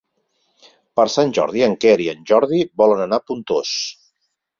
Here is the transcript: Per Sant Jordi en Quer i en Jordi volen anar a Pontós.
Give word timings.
Per 0.99 1.03
Sant 1.15 1.33
Jordi 1.37 1.63
en 1.67 1.75
Quer 1.85 1.93
i 2.05 2.09
en 2.13 2.23
Jordi 2.31 2.63
volen 2.83 3.05
anar 3.05 3.21
a 3.21 3.23
Pontós. 3.33 3.75